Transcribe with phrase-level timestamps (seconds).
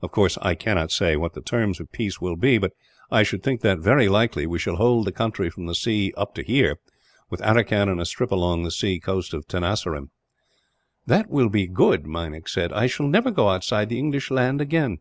[0.00, 2.72] Of course, I cannot say what the terms of peace will be; but
[3.10, 6.34] I should think that, very likely, we shall hold the country from the sea up
[6.36, 6.78] to here,
[7.28, 10.08] with Aracan and a strip along the sea coast of Tenasserim."
[11.04, 12.72] "That will be good," Meinik said.
[12.72, 15.00] "I shall never go outside the English land, again.